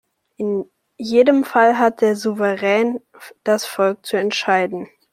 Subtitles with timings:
[0.37, 0.65] In
[0.97, 3.01] jedem Fall hat der Souverän
[3.43, 4.89] das Volk zu entscheiden.